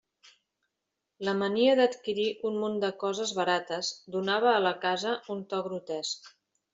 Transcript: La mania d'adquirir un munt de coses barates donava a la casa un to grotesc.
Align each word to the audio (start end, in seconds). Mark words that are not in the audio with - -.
La 1.27 1.33
mania 1.41 1.75
d'adquirir 1.79 2.25
un 2.49 2.57
munt 2.63 2.79
de 2.83 2.89
coses 3.03 3.33
barates 3.41 3.91
donava 4.15 4.49
a 4.55 4.63
la 4.69 4.73
casa 4.87 5.13
un 5.35 5.45
to 5.53 5.61
grotesc. 5.69 6.31